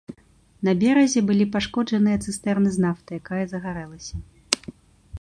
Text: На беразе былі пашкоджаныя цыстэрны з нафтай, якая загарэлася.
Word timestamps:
На 0.69 0.73
беразе 0.83 1.19
былі 1.27 1.45
пашкоджаныя 1.57 2.21
цыстэрны 2.25 2.69
з 2.79 2.87
нафтай, 2.89 3.15
якая 3.25 3.45
загарэлася. 3.53 4.15